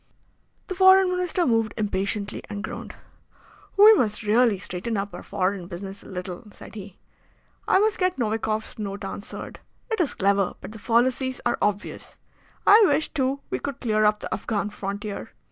[0.65, 2.95] The Foreign Minister moved impatiently and groaned.
[3.77, 6.97] "We must really straighten up our foreign business a little," said he.
[7.67, 9.59] "I must get Novikoff's Note answered.
[9.91, 12.17] It is clever, but the fallacies are obvious.
[12.65, 15.33] I wish, too, we could clear up the Afghan frontier.